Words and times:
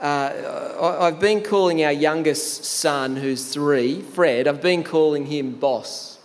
uh, 0.00 0.98
I've 1.00 1.18
been 1.18 1.42
calling 1.42 1.84
our 1.84 1.92
youngest 1.92 2.64
son, 2.64 3.16
who's 3.16 3.52
three, 3.52 4.00
Fred, 4.02 4.46
I've 4.46 4.62
been 4.62 4.84
calling 4.84 5.26
him 5.26 5.52
boss. 5.52 6.18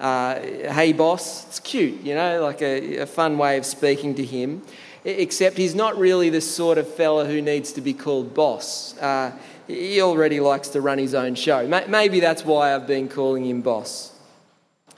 Uh, 0.00 0.40
hey, 0.40 0.92
boss. 0.92 1.46
It's 1.46 1.60
cute, 1.60 2.00
you 2.02 2.14
know, 2.16 2.42
like 2.42 2.60
a, 2.60 2.98
a, 2.98 3.06
fun 3.06 3.38
way 3.38 3.56
of 3.56 3.64
speaking 3.64 4.16
to 4.16 4.24
him. 4.24 4.62
Except 5.04 5.56
he's 5.56 5.76
not 5.76 5.96
really 5.96 6.28
the 6.28 6.40
sort 6.40 6.76
of 6.76 6.92
fella 6.92 7.24
who 7.24 7.40
needs 7.40 7.72
to 7.74 7.80
be 7.80 7.92
called 7.92 8.34
boss. 8.34 8.98
Uh, 8.98 9.32
he 9.68 10.00
already 10.00 10.40
likes 10.40 10.68
to 10.70 10.80
run 10.80 10.98
his 10.98 11.14
own 11.14 11.36
show. 11.36 11.68
Maybe 11.88 12.18
that's 12.18 12.44
why 12.44 12.74
I've 12.74 12.86
been 12.86 13.08
calling 13.08 13.44
him 13.44 13.62
boss. 13.62 14.12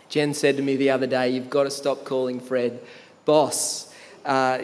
Jen 0.08 0.32
said 0.32 0.56
to 0.56 0.62
me 0.62 0.76
the 0.76 0.90
other 0.90 1.06
day, 1.06 1.30
You've 1.30 1.50
got 1.50 1.64
to 1.64 1.70
stop 1.70 2.04
calling 2.04 2.40
Fred 2.40 2.80
boss 3.26 3.83
uh, 4.24 4.58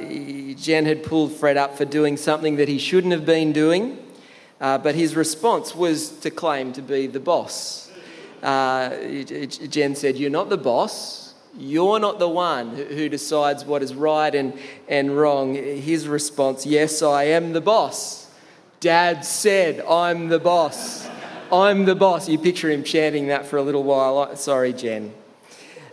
Jen 0.55 0.87
had 0.87 1.03
pulled 1.03 1.33
Fred 1.33 1.57
up 1.57 1.77
for 1.77 1.85
doing 1.85 2.17
something 2.17 2.57
that 2.57 2.69
he 2.69 2.79
shouldn't 2.79 3.13
have 3.13 3.27
been 3.27 3.53
doing, 3.53 3.99
uh, 4.61 4.79
but 4.79 4.95
his 4.95 5.17
response 5.17 5.75
was 5.75 6.11
to 6.21 6.31
claim 6.31 6.73
to 6.73 6.83
be 6.83 7.07
the 7.07 7.21
boss. 7.21 7.91
Uh, 8.43 8.91
Jen 9.15 9.95
said, 9.95 10.17
You're 10.17 10.31
not 10.31 10.49
the 10.49 10.57
boss. 10.57 11.35
You're 11.59 11.99
not 11.99 12.19
the 12.19 12.29
one 12.29 12.77
who 12.77 13.09
decides 13.09 13.65
what 13.65 13.83
is 13.83 13.95
right 13.95 14.35
and, 14.35 14.57
and 14.89 15.17
wrong. 15.17 15.55
His 15.55 16.09
response, 16.09 16.65
Yes, 16.65 17.03
I 17.03 17.25
am 17.25 17.53
the 17.53 17.61
boss. 17.61 18.31
Dad 18.79 19.27
said, 19.27 19.85
I'm 19.87 20.29
the 20.29 20.39
boss. 20.39 21.07
I'm 21.53 21.85
the 21.85 21.95
boss. 21.95 22.29
You 22.29 22.39
picture 22.39 22.71
him 22.71 22.83
chanting 22.83 23.27
that 23.27 23.45
for 23.45 23.59
a 23.59 23.63
little 23.63 23.83
while. 23.83 24.35
Sorry, 24.37 24.73
Jen. 24.73 25.13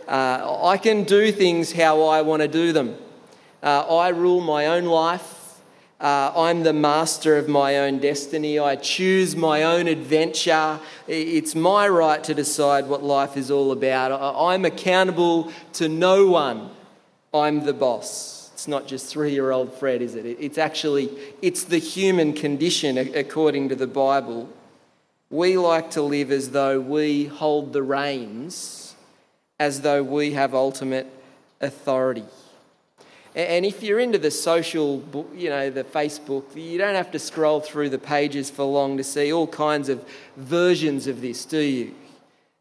Uh, 0.06 0.60
I 0.64 0.78
can 0.78 1.04
do 1.04 1.30
things 1.32 1.72
how 1.72 2.04
I 2.04 2.22
want 2.22 2.40
to 2.40 2.48
do 2.48 2.72
them. 2.72 2.96
Uh, 3.62 3.96
I 3.96 4.08
rule 4.08 4.40
my 4.40 4.66
own 4.66 4.84
life. 4.84 5.34
Uh, 6.00 6.32
I'm 6.36 6.62
the 6.62 6.72
master 6.72 7.36
of 7.36 7.48
my 7.48 7.78
own 7.78 7.98
destiny. 7.98 8.58
I 8.58 8.76
choose 8.76 9.34
my 9.34 9.64
own 9.64 9.88
adventure. 9.88 10.78
It's 11.08 11.56
my 11.56 11.88
right 11.88 12.22
to 12.22 12.34
decide 12.34 12.86
what 12.86 13.02
life 13.02 13.36
is 13.36 13.50
all 13.50 13.72
about. 13.72 14.12
I'm 14.12 14.64
accountable 14.64 15.52
to 15.72 15.88
no 15.88 16.28
one. 16.28 16.70
I'm 17.34 17.64
the 17.64 17.72
boss. 17.72 18.50
It's 18.54 18.68
not 18.68 18.86
just 18.86 19.06
three-year-old 19.06 19.72
Fred, 19.72 20.00
is 20.02 20.14
it? 20.14 20.24
It's 20.24 20.58
actually 20.58 21.10
it's 21.42 21.64
the 21.64 21.78
human 21.78 22.32
condition 22.32 22.96
according 22.96 23.68
to 23.70 23.74
the 23.74 23.86
Bible. 23.88 24.48
We 25.30 25.58
like 25.58 25.90
to 25.92 26.02
live 26.02 26.30
as 26.30 26.50
though 26.50 26.80
we 26.80 27.26
hold 27.26 27.72
the 27.72 27.82
reins, 27.82 28.94
as 29.60 29.82
though 29.82 30.02
we 30.02 30.32
have 30.32 30.54
ultimate 30.54 31.06
authority. 31.60 32.24
And 33.38 33.64
if 33.64 33.84
you're 33.84 34.00
into 34.00 34.18
the 34.18 34.32
social, 34.32 35.04
you 35.32 35.48
know, 35.48 35.70
the 35.70 35.84
Facebook, 35.84 36.56
you 36.56 36.76
don't 36.76 36.96
have 36.96 37.12
to 37.12 37.20
scroll 37.20 37.60
through 37.60 37.88
the 37.90 37.98
pages 37.98 38.50
for 38.50 38.64
long 38.64 38.96
to 38.96 39.04
see 39.04 39.32
all 39.32 39.46
kinds 39.46 39.88
of 39.88 40.04
versions 40.36 41.06
of 41.06 41.20
this, 41.20 41.44
do 41.44 41.60
you? 41.60 41.94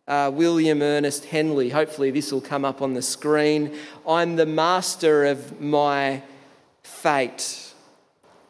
Uh, 0.07 0.29
William 0.31 0.83
Ernest 0.83 1.25
Henley, 1.25 1.69
hopefully 1.69 2.11
this 2.11 2.31
will 2.31 2.41
come 2.41 2.63
up 2.63 2.83
on 2.83 2.93
the 2.93 3.01
screen. 3.01 3.75
I'm 4.07 4.35
the 4.35 4.45
master 4.45 5.25
of 5.25 5.59
my 5.59 6.21
fate. 6.83 7.73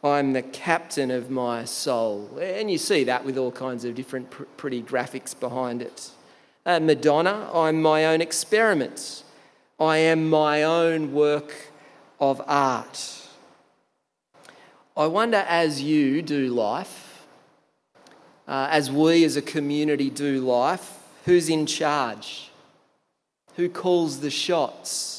I'm 0.04 0.34
the 0.34 0.42
captain 0.42 1.10
of 1.10 1.30
my 1.30 1.64
soul. 1.64 2.38
And 2.38 2.70
you 2.70 2.76
see 2.76 3.04
that 3.04 3.24
with 3.24 3.38
all 3.38 3.52
kinds 3.52 3.86
of 3.86 3.94
different 3.94 4.28
pr- 4.28 4.42
pretty 4.58 4.82
graphics 4.82 5.38
behind 5.38 5.80
it. 5.80 6.10
Uh, 6.66 6.78
Madonna, 6.78 7.48
I'm 7.54 7.80
my 7.80 8.04
own 8.04 8.20
experiment. 8.20 9.22
I 9.80 9.96
am 9.96 10.28
my 10.28 10.62
own 10.62 11.14
work 11.14 11.54
of 12.20 12.42
art. 12.46 13.26
I 14.96 15.06
wonder, 15.06 15.44
as 15.48 15.80
you 15.80 16.22
do 16.22 16.48
life, 16.48 17.26
uh, 18.48 18.68
as 18.70 18.90
we 18.90 19.24
as 19.24 19.36
a 19.36 19.42
community 19.42 20.10
do 20.10 20.40
life, 20.40 20.98
who's 21.24 21.48
in 21.48 21.66
charge? 21.66 22.50
Who 23.56 23.68
calls 23.68 24.20
the 24.20 24.30
shots? 24.30 25.18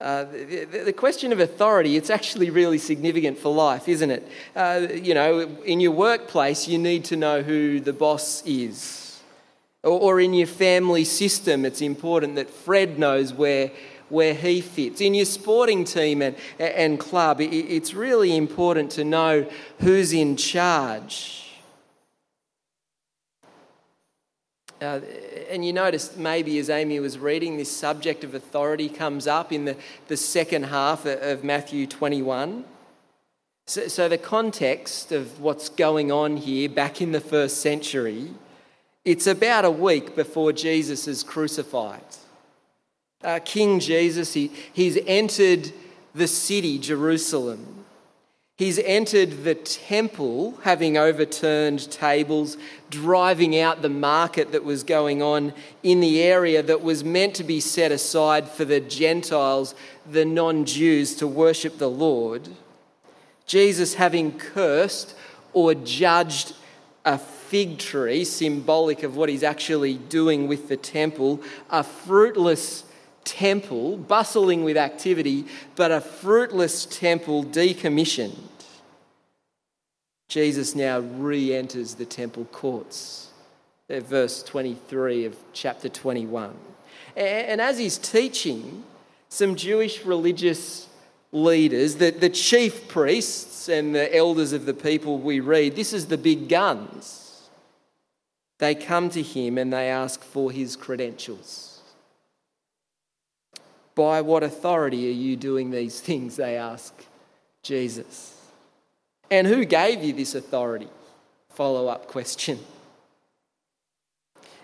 Uh, 0.00 0.24
the, 0.24 0.82
the, 0.84 0.92
question 0.92 1.32
of 1.32 1.40
authority, 1.40 1.96
it's 1.96 2.10
actually 2.10 2.50
really 2.50 2.76
significant 2.76 3.38
for 3.38 3.54
life, 3.54 3.88
isn't 3.88 4.10
it? 4.10 4.28
Uh, 4.54 4.86
you 4.92 5.14
know, 5.14 5.40
in 5.64 5.80
your 5.80 5.92
workplace, 5.92 6.68
you 6.68 6.76
need 6.76 7.02
to 7.02 7.16
know 7.16 7.40
who 7.40 7.80
the 7.80 7.94
boss 7.94 8.42
is. 8.44 9.18
Or, 9.82 9.98
or 9.98 10.20
in 10.20 10.34
your 10.34 10.48
family 10.48 11.04
system, 11.04 11.64
it's 11.64 11.80
important 11.80 12.34
that 12.34 12.50
Fred 12.50 12.98
knows 12.98 13.32
where 13.32 13.70
where 14.08 14.34
he 14.34 14.60
fits. 14.60 15.00
In 15.00 15.14
your 15.14 15.24
sporting 15.24 15.84
team 15.84 16.22
and, 16.22 16.36
and 16.58 16.98
club, 16.98 17.40
it's 17.40 17.94
really 17.94 18.36
important 18.36 18.90
to 18.92 19.04
know 19.04 19.48
who's 19.80 20.12
in 20.12 20.36
charge. 20.36 21.42
Uh, 24.80 25.00
and 25.48 25.64
you 25.64 25.72
noticed 25.72 26.18
maybe 26.18 26.58
as 26.58 26.68
Amy 26.68 27.00
was 27.00 27.18
reading, 27.18 27.56
this 27.56 27.74
subject 27.74 28.24
of 28.24 28.34
authority 28.34 28.88
comes 28.88 29.26
up 29.26 29.50
in 29.50 29.64
the, 29.64 29.76
the 30.08 30.16
second 30.16 30.64
half 30.64 31.06
of 31.06 31.42
Matthew 31.42 31.86
21. 31.86 32.64
So, 33.68 33.88
so, 33.88 34.08
the 34.08 34.18
context 34.18 35.12
of 35.12 35.40
what's 35.40 35.70
going 35.70 36.12
on 36.12 36.36
here 36.36 36.68
back 36.68 37.00
in 37.00 37.12
the 37.12 37.20
first 37.20 37.62
century, 37.62 38.30
it's 39.04 39.26
about 39.26 39.64
a 39.64 39.70
week 39.70 40.14
before 40.14 40.52
Jesus 40.52 41.08
is 41.08 41.24
crucified 41.24 42.04
uh, 43.22 43.40
King 43.44 43.80
Jesus, 43.80 44.34
he, 44.34 44.50
he's 44.72 44.98
entered 45.06 45.72
the 46.14 46.28
city, 46.28 46.78
Jerusalem. 46.78 47.84
He's 48.56 48.78
entered 48.78 49.44
the 49.44 49.54
temple, 49.54 50.58
having 50.62 50.96
overturned 50.96 51.90
tables, 51.90 52.56
driving 52.88 53.58
out 53.58 53.82
the 53.82 53.90
market 53.90 54.52
that 54.52 54.64
was 54.64 54.82
going 54.82 55.20
on 55.20 55.52
in 55.82 56.00
the 56.00 56.22
area 56.22 56.62
that 56.62 56.80
was 56.80 57.04
meant 57.04 57.34
to 57.34 57.44
be 57.44 57.60
set 57.60 57.92
aside 57.92 58.48
for 58.48 58.64
the 58.64 58.80
Gentiles, 58.80 59.74
the 60.10 60.24
non 60.24 60.64
Jews, 60.64 61.14
to 61.16 61.26
worship 61.26 61.76
the 61.76 61.90
Lord. 61.90 62.48
Jesus, 63.44 63.94
having 63.94 64.38
cursed 64.38 65.14
or 65.52 65.74
judged 65.74 66.54
a 67.04 67.18
fig 67.18 67.78
tree, 67.78 68.24
symbolic 68.24 69.02
of 69.02 69.16
what 69.16 69.28
he's 69.28 69.42
actually 69.42 69.94
doing 69.94 70.48
with 70.48 70.68
the 70.68 70.78
temple, 70.78 71.42
a 71.68 71.84
fruitless 71.84 72.85
temple, 73.26 73.98
bustling 73.98 74.64
with 74.64 74.78
activity, 74.78 75.44
but 75.74 75.90
a 75.90 76.00
fruitless 76.00 76.86
temple 76.86 77.44
decommissioned. 77.44 78.38
Jesus 80.28 80.74
now 80.74 81.00
re 81.00 81.54
enters 81.54 81.94
the 81.94 82.06
temple 82.06 82.46
courts. 82.46 83.30
Verse 83.88 84.42
23 84.42 85.26
of 85.26 85.36
chapter 85.52 85.88
21. 85.88 86.54
And 87.14 87.60
as 87.60 87.78
he's 87.78 87.98
teaching, 87.98 88.84
some 89.28 89.54
Jewish 89.54 90.04
religious 90.04 90.88
leaders, 91.32 91.96
the, 91.96 92.10
the 92.10 92.28
chief 92.30 92.88
priests 92.88 93.68
and 93.68 93.94
the 93.94 94.14
elders 94.14 94.52
of 94.52 94.66
the 94.66 94.74
people 94.74 95.18
we 95.18 95.40
read, 95.40 95.76
this 95.76 95.92
is 95.92 96.06
the 96.06 96.18
big 96.18 96.48
guns. 96.48 97.48
They 98.58 98.74
come 98.74 99.10
to 99.10 99.22
him 99.22 99.58
and 99.58 99.72
they 99.72 99.88
ask 99.88 100.22
for 100.22 100.50
his 100.50 100.76
credentials. 100.76 101.75
By 103.96 104.20
what 104.20 104.44
authority 104.44 105.08
are 105.08 105.12
you 105.12 105.34
doing 105.34 105.72
these 105.72 106.00
things? 106.00 106.36
They 106.36 106.56
ask 106.56 106.94
Jesus. 107.64 108.40
And 109.30 109.46
who 109.48 109.64
gave 109.64 110.04
you 110.04 110.12
this 110.12 110.36
authority? 110.36 110.88
Follow 111.50 111.88
up 111.88 112.06
question. 112.06 112.60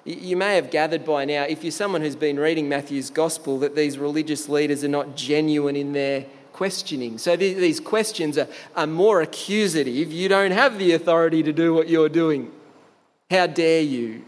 You 0.04 0.37
may 0.37 0.56
have 0.56 0.70
gathered 0.70 1.04
by 1.04 1.25
now, 1.25 1.44
if 1.44 1.65
you're 1.65 1.70
someone 1.70 2.00
who's 2.00 2.16
been 2.16 2.38
reading 2.38 2.69
Matthew's 2.69 3.09
gospel, 3.09 3.59
that 3.60 3.76
these 3.76 3.98
religious 3.98 4.48
leaders 4.48 4.82
are 4.84 4.88
not 4.88 5.16
genuine 5.16 5.76
in 5.76 5.93
their 5.93 6.26
questioning. 6.53 7.19
So 7.19 7.37
these 7.37 7.81
questions 7.81 8.37
are, 8.37 8.49
are 8.76 8.87
more 8.87 9.22
accusative. 9.22 10.12
You 10.12 10.28
don't 10.28 10.50
have 10.50 10.78
the 10.78 10.93
authority 10.93 11.43
to 11.44 11.52
do 11.52 11.73
what 11.73 11.88
you're 11.88 12.08
doing. 12.08 12.50
How 13.31 13.46
dare 13.46 13.82
you? 13.82 14.25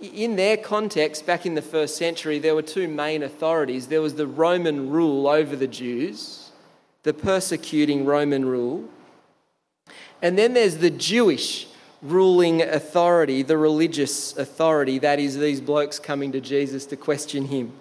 In 0.00 0.36
their 0.36 0.56
context, 0.56 1.26
back 1.26 1.46
in 1.46 1.54
the 1.54 1.62
first 1.62 1.96
century, 1.96 2.38
there 2.38 2.54
were 2.54 2.62
two 2.62 2.88
main 2.88 3.22
authorities. 3.22 3.88
There 3.88 4.02
was 4.02 4.14
the 4.14 4.26
Roman 4.26 4.90
rule 4.90 5.28
over 5.28 5.56
the 5.56 5.66
Jews, 5.66 6.50
the 7.02 7.12
persecuting 7.12 8.04
Roman 8.04 8.44
rule. 8.44 8.88
And 10.22 10.38
then 10.38 10.54
there's 10.54 10.78
the 10.78 10.90
Jewish 10.90 11.66
ruling 12.02 12.62
authority, 12.62 13.42
the 13.42 13.58
religious 13.58 14.36
authority, 14.36 14.98
that 14.98 15.18
is, 15.18 15.36
these 15.38 15.60
blokes 15.60 15.98
coming 15.98 16.32
to 16.32 16.40
Jesus 16.40 16.86
to 16.86 16.96
question 16.96 17.46
him. 17.46 17.72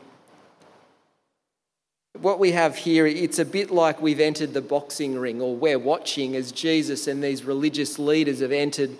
What 2.19 2.39
we 2.39 2.51
have 2.51 2.75
here, 2.75 3.07
it's 3.07 3.39
a 3.39 3.45
bit 3.45 3.71
like 3.71 4.01
we've 4.01 4.19
entered 4.19 4.53
the 4.53 4.61
boxing 4.61 5.17
ring, 5.17 5.41
or 5.41 5.55
we're 5.55 5.79
watching 5.79 6.35
as 6.35 6.51
Jesus 6.51 7.07
and 7.07 7.23
these 7.23 7.43
religious 7.43 7.97
leaders 7.97 8.41
have 8.41 8.51
entered 8.51 8.97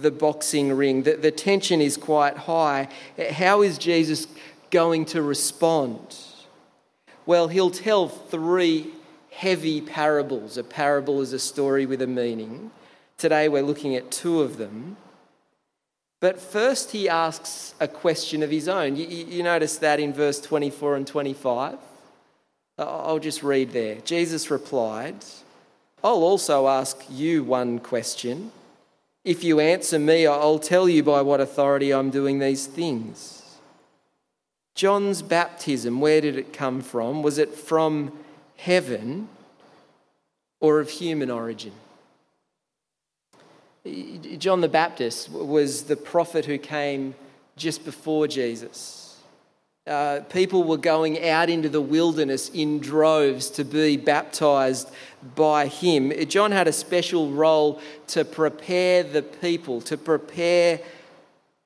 the 0.00 0.10
boxing 0.10 0.72
ring. 0.72 1.02
The, 1.02 1.16
the 1.16 1.30
tension 1.30 1.80
is 1.80 1.96
quite 1.96 2.36
high. 2.36 2.88
How 3.32 3.62
is 3.62 3.78
Jesus 3.78 4.26
going 4.70 5.04
to 5.06 5.22
respond? 5.22 6.16
Well, 7.26 7.48
he'll 7.48 7.70
tell 7.70 8.08
three 8.08 8.92
heavy 9.30 9.80
parables. 9.80 10.56
A 10.56 10.64
parable 10.64 11.20
is 11.20 11.32
a 11.32 11.38
story 11.38 11.86
with 11.86 12.02
a 12.02 12.06
meaning. 12.06 12.70
Today 13.16 13.48
we're 13.48 13.62
looking 13.62 13.94
at 13.94 14.10
two 14.10 14.40
of 14.40 14.56
them. 14.56 14.96
But 16.20 16.40
first, 16.40 16.92
he 16.92 17.08
asks 17.08 17.74
a 17.80 17.88
question 17.88 18.42
of 18.44 18.50
his 18.50 18.68
own. 18.68 18.94
You, 18.94 19.06
you, 19.06 19.42
notice 19.42 19.78
that 19.78 19.98
in 19.98 20.12
verse 20.12 20.40
24 20.40 20.94
and 20.96 21.06
25? 21.06 21.78
I'll 22.78 23.18
just 23.18 23.42
read 23.42 23.72
there. 23.72 23.96
Jesus 23.96 24.48
replied, 24.50 25.16
I'll 26.04 26.22
also 26.22 26.68
ask 26.68 26.96
you 27.10 27.42
one 27.42 27.80
question. 27.80 28.52
If 29.24 29.44
you 29.44 29.60
answer 29.60 29.98
me, 29.98 30.26
I'll 30.26 30.58
tell 30.58 30.88
you 30.88 31.02
by 31.02 31.22
what 31.22 31.40
authority 31.40 31.92
I'm 31.92 32.10
doing 32.10 32.38
these 32.38 32.66
things. 32.66 33.42
John's 34.74 35.22
baptism, 35.22 36.00
where 36.00 36.20
did 36.20 36.36
it 36.36 36.52
come 36.52 36.80
from? 36.80 37.22
Was 37.22 37.38
it 37.38 37.54
from 37.54 38.18
heaven 38.56 39.28
or 40.60 40.80
of 40.80 40.90
human 40.90 41.30
origin? 41.30 41.72
John 44.38 44.60
the 44.60 44.68
Baptist 44.68 45.30
was 45.30 45.84
the 45.84 45.96
prophet 45.96 46.44
who 46.44 46.58
came 46.58 47.14
just 47.56 47.84
before 47.84 48.28
Jesus. 48.28 49.01
Uh, 49.84 50.20
people 50.30 50.62
were 50.62 50.76
going 50.76 51.28
out 51.28 51.50
into 51.50 51.68
the 51.68 51.80
wilderness 51.80 52.48
in 52.50 52.78
droves 52.78 53.50
to 53.50 53.64
be 53.64 53.96
baptized 53.96 54.88
by 55.34 55.66
him. 55.66 56.12
John 56.28 56.52
had 56.52 56.68
a 56.68 56.72
special 56.72 57.30
role 57.30 57.80
to 58.08 58.24
prepare 58.24 59.02
the 59.02 59.22
people, 59.22 59.80
to 59.82 59.96
prepare 59.96 60.78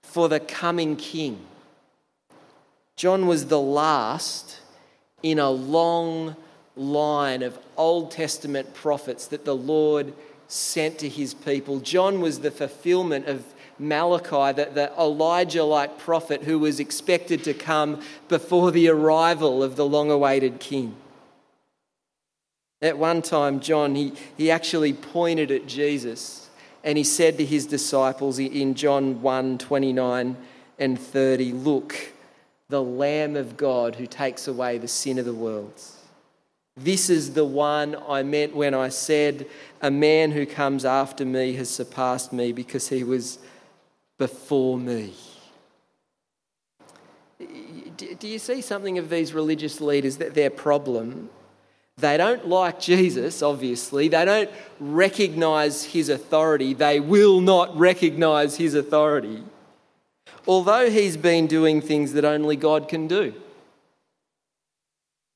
for 0.02 0.30
the 0.30 0.40
coming 0.40 0.96
king. 0.96 1.44
John 2.96 3.26
was 3.26 3.48
the 3.48 3.60
last 3.60 4.60
in 5.22 5.38
a 5.38 5.50
long 5.50 6.36
line 6.74 7.42
of 7.42 7.58
Old 7.76 8.10
Testament 8.10 8.72
prophets 8.72 9.26
that 9.26 9.44
the 9.44 9.54
Lord 9.54 10.14
sent 10.48 10.98
to 11.00 11.08
his 11.08 11.34
people. 11.34 11.80
John 11.80 12.22
was 12.22 12.40
the 12.40 12.50
fulfillment 12.50 13.26
of 13.26 13.44
Malachi, 13.78 14.52
the, 14.52 14.70
the 14.72 14.92
Elijah 14.98 15.64
like 15.64 15.98
prophet 15.98 16.44
who 16.44 16.58
was 16.58 16.80
expected 16.80 17.44
to 17.44 17.54
come 17.54 18.00
before 18.28 18.70
the 18.70 18.88
arrival 18.88 19.62
of 19.62 19.76
the 19.76 19.86
long 19.86 20.10
awaited 20.10 20.60
king. 20.60 20.96
At 22.82 22.98
one 22.98 23.22
time, 23.22 23.60
John, 23.60 23.94
he, 23.94 24.12
he 24.36 24.50
actually 24.50 24.92
pointed 24.92 25.50
at 25.50 25.66
Jesus 25.66 26.48
and 26.84 26.96
he 26.96 27.04
said 27.04 27.36
to 27.38 27.44
his 27.44 27.66
disciples 27.66 28.38
in 28.38 28.74
John 28.74 29.20
1 29.20 29.58
29 29.58 30.36
and 30.78 31.00
30, 31.00 31.52
Look, 31.52 32.12
the 32.68 32.82
Lamb 32.82 33.36
of 33.36 33.56
God 33.56 33.96
who 33.96 34.06
takes 34.06 34.46
away 34.46 34.78
the 34.78 34.88
sin 34.88 35.18
of 35.18 35.24
the 35.24 35.34
world. 35.34 35.80
This 36.76 37.08
is 37.08 37.32
the 37.32 37.44
one 37.44 37.96
I 38.06 38.22
meant 38.22 38.54
when 38.54 38.74
I 38.74 38.90
said, 38.90 39.46
A 39.80 39.90
man 39.90 40.32
who 40.32 40.44
comes 40.44 40.84
after 40.84 41.24
me 41.24 41.54
has 41.54 41.70
surpassed 41.70 42.32
me 42.32 42.52
because 42.52 42.88
he 42.88 43.02
was 43.02 43.38
before 44.18 44.78
me. 44.78 45.12
Do 48.18 48.28
you 48.28 48.38
see 48.38 48.60
something 48.60 48.98
of 48.98 49.10
these 49.10 49.32
religious 49.32 49.80
leaders 49.80 50.16
that 50.18 50.34
their 50.34 50.50
problem? 50.50 51.30
They 51.98 52.16
don't 52.18 52.46
like 52.46 52.78
Jesus, 52.78 53.42
obviously. 53.42 54.08
They 54.08 54.24
don't 54.24 54.50
recognize 54.80 55.84
his 55.84 56.08
authority. 56.08 56.74
They 56.74 57.00
will 57.00 57.40
not 57.40 57.76
recognize 57.76 58.56
his 58.56 58.74
authority. 58.74 59.42
Although 60.46 60.90
he's 60.90 61.16
been 61.16 61.46
doing 61.46 61.80
things 61.80 62.12
that 62.12 62.24
only 62.24 62.56
God 62.56 62.88
can 62.88 63.08
do. 63.08 63.34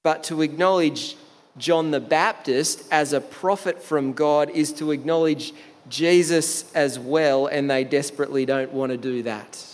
But 0.03 0.23
to 0.25 0.43
acknowledge 0.43 1.17
John 1.57 1.91
the 1.91 2.01
Baptist 2.01 2.85
as 2.91 3.13
a 3.13 3.21
prophet 3.21 3.83
from 3.83 4.13
God 4.13 4.51
is 4.51 4.73
to 4.75 4.93
acknowledge 4.93 5.53
Jesus 5.91 6.73
as 6.75 6.99
well, 6.99 7.47
and 7.47 7.71
they 7.71 7.85
desperately 7.85 8.47
don't 8.47 8.73
want 8.73 8.93
to 8.93 8.97
do 8.97 9.23
that. 9.25 9.67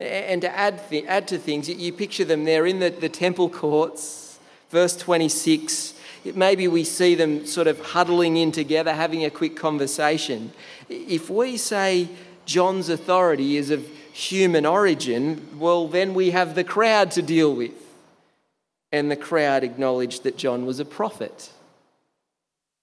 And 0.00 0.40
to 0.42 0.56
add, 0.56 0.88
th- 0.88 1.04
add 1.06 1.28
to 1.28 1.38
things, 1.38 1.68
you 1.68 1.92
picture 1.92 2.24
them 2.24 2.44
there 2.44 2.66
in 2.66 2.78
the, 2.78 2.90
the 2.90 3.08
temple 3.08 3.50
courts, 3.50 4.38
verse 4.70 4.96
26. 4.96 5.94
Maybe 6.34 6.66
we 6.68 6.84
see 6.84 7.14
them 7.14 7.46
sort 7.46 7.66
of 7.66 7.78
huddling 7.80 8.36
in 8.38 8.52
together, 8.52 8.94
having 8.94 9.24
a 9.24 9.30
quick 9.30 9.56
conversation. 9.56 10.52
If 10.88 11.28
we 11.28 11.58
say 11.58 12.08
John's 12.46 12.88
authority 12.88 13.56
is 13.58 13.70
of 13.70 13.86
human 14.12 14.64
origin, 14.64 15.46
well, 15.58 15.88
then 15.88 16.14
we 16.14 16.30
have 16.30 16.54
the 16.54 16.64
crowd 16.64 17.10
to 17.12 17.22
deal 17.22 17.54
with 17.54 17.72
and 18.94 19.10
the 19.10 19.16
crowd 19.16 19.64
acknowledged 19.64 20.22
that 20.22 20.36
John 20.36 20.66
was 20.66 20.78
a 20.78 20.84
prophet. 20.84 21.50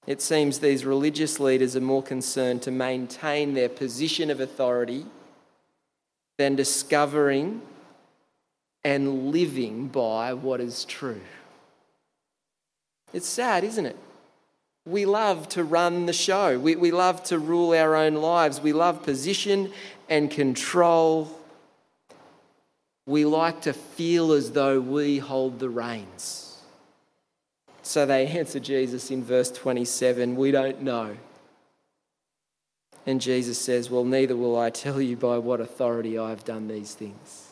It 0.07 0.21
seems 0.21 0.59
these 0.59 0.85
religious 0.85 1.39
leaders 1.39 1.75
are 1.75 1.81
more 1.81 2.01
concerned 2.01 2.61
to 2.63 2.71
maintain 2.71 3.53
their 3.53 3.69
position 3.69 4.29
of 4.29 4.39
authority 4.39 5.05
than 6.37 6.55
discovering 6.55 7.61
and 8.83 9.31
living 9.31 9.87
by 9.87 10.33
what 10.33 10.59
is 10.59 10.85
true. 10.85 11.21
It's 13.13 13.27
sad, 13.27 13.63
isn't 13.63 13.85
it? 13.85 13.97
We 14.87 15.05
love 15.05 15.47
to 15.49 15.63
run 15.63 16.07
the 16.07 16.13
show. 16.13 16.57
We, 16.57 16.75
we 16.75 16.91
love 16.91 17.23
to 17.25 17.37
rule 17.37 17.73
our 17.73 17.95
own 17.95 18.15
lives. 18.15 18.59
We 18.59 18.73
love 18.73 19.03
position 19.03 19.71
and 20.09 20.31
control 20.31 21.37
we 23.05 23.25
like 23.25 23.61
to 23.61 23.73
feel 23.73 24.31
as 24.31 24.51
though 24.51 24.79
we 24.79 25.17
hold 25.17 25.59
the 25.59 25.69
reins. 25.69 26.50
So 27.83 28.05
they 28.05 28.27
answer 28.27 28.59
Jesus 28.59 29.11
in 29.11 29.23
verse 29.23 29.51
27 29.51 30.35
We 30.35 30.51
don't 30.51 30.81
know. 30.81 31.17
And 33.05 33.19
Jesus 33.19 33.59
says, 33.59 33.89
Well, 33.89 34.05
neither 34.05 34.35
will 34.35 34.57
I 34.57 34.69
tell 34.69 35.01
you 35.01 35.17
by 35.17 35.37
what 35.37 35.59
authority 35.59 36.17
I 36.17 36.29
have 36.29 36.45
done 36.45 36.67
these 36.67 36.93
things. 36.93 37.47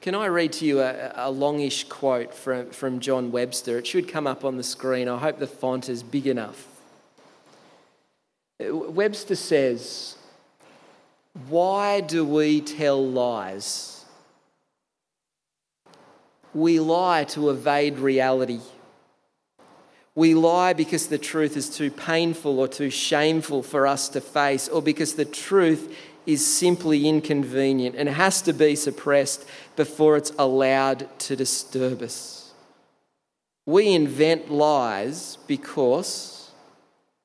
Can 0.00 0.14
I 0.14 0.26
read 0.26 0.52
to 0.54 0.64
you 0.64 0.80
a, 0.80 1.12
a 1.16 1.30
longish 1.30 1.84
quote 1.88 2.34
from, 2.34 2.70
from 2.70 3.00
John 3.00 3.32
Webster? 3.32 3.78
It 3.78 3.86
should 3.86 4.08
come 4.08 4.26
up 4.26 4.44
on 4.44 4.56
the 4.56 4.62
screen. 4.62 5.08
I 5.08 5.18
hope 5.18 5.38
the 5.38 5.46
font 5.46 5.88
is 5.88 6.02
big 6.02 6.26
enough. 6.26 6.66
Uh, 8.64 8.74
Webster 8.74 9.34
says, 9.34 10.16
why 11.48 12.00
do 12.00 12.24
we 12.24 12.60
tell 12.60 13.04
lies? 13.06 13.95
We 16.56 16.80
lie 16.80 17.24
to 17.24 17.50
evade 17.50 17.98
reality. 17.98 18.60
We 20.14 20.32
lie 20.32 20.72
because 20.72 21.08
the 21.08 21.18
truth 21.18 21.54
is 21.54 21.68
too 21.68 21.90
painful 21.90 22.58
or 22.58 22.66
too 22.66 22.88
shameful 22.88 23.62
for 23.62 23.86
us 23.86 24.08
to 24.08 24.22
face, 24.22 24.66
or 24.66 24.80
because 24.80 25.16
the 25.16 25.26
truth 25.26 25.94
is 26.24 26.46
simply 26.46 27.06
inconvenient 27.06 27.94
and 27.94 28.08
has 28.08 28.40
to 28.40 28.54
be 28.54 28.74
suppressed 28.74 29.46
before 29.76 30.16
it's 30.16 30.32
allowed 30.38 31.06
to 31.18 31.36
disturb 31.36 32.00
us. 32.00 32.54
We 33.66 33.92
invent 33.92 34.50
lies 34.50 35.36
because, 35.46 36.50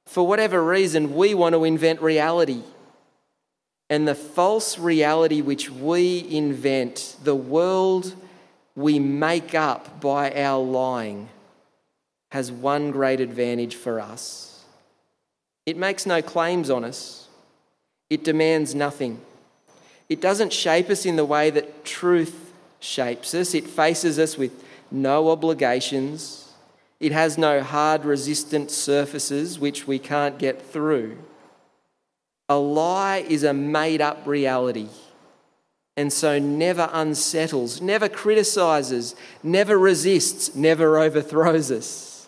for 0.08 0.28
whatever 0.28 0.62
reason, 0.62 1.16
we 1.16 1.36
want 1.36 1.56
to 1.56 1.64
invent 1.64 2.02
reality 2.02 2.64
and 3.90 4.06
the 4.06 4.16
false 4.16 4.78
reality 4.78 5.40
which 5.40 5.70
we 5.72 6.28
invent, 6.30 7.16
the 7.24 7.36
world 7.36 8.14
we 8.76 9.00
make 9.00 9.54
up 9.54 10.02
by 10.02 10.32
our 10.34 10.64
lying, 10.64 11.30
has 12.32 12.52
one 12.52 12.92
great 12.92 13.20
advantage 13.20 13.76
for 13.76 14.00
us. 14.00 14.64
It 15.66 15.78
makes 15.78 16.06
no 16.06 16.22
claims 16.22 16.70
on 16.70 16.84
us, 16.84 17.28
it 18.10 18.24
demands 18.24 18.74
nothing. 18.76 19.22
It 20.10 20.20
doesn't 20.20 20.52
shape 20.52 20.90
us 20.90 21.06
in 21.06 21.16
the 21.16 21.24
way 21.24 21.52
that 21.52 21.86
truth 21.86 22.52
shapes 22.80 23.34
us, 23.34 23.54
it 23.54 23.68
faces 23.68 24.20
us 24.20 24.38
with 24.38 24.52
no 24.92 25.30
obligations. 25.30 26.38
It 27.00 27.14
has 27.14 27.36
no 27.36 27.64
hard, 27.64 28.06
resistant 28.06 28.70
surfaces 28.70 29.58
which 29.58 29.88
we 29.88 29.98
can't 29.98 30.38
get 30.38 30.62
through. 30.62 31.18
A 32.48 32.58
lie 32.58 33.26
is 33.28 33.44
a 33.44 33.54
made 33.54 34.02
up 34.02 34.28
reality 34.28 34.90
and 35.98 36.12
so 36.12 36.40
never 36.40 36.90
unsettles, 36.94 37.82
never 37.82 38.08
criticizes, 38.08 39.16
never 39.44 39.78
resists, 39.78 40.56
never 40.56 40.98
overthrows 40.98 41.72
us. 41.72 42.28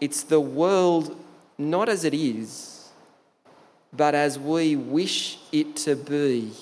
It's 0.00 0.22
the 0.22 0.40
world 0.40 1.18
not 1.56 1.88
as 1.88 2.04
it 2.04 2.14
is, 2.14 2.90
but 3.92 4.14
as 4.14 4.38
we 4.38 4.76
wish 4.76 5.38
it 5.50 5.76
to 5.76 5.96
be 5.96 6.52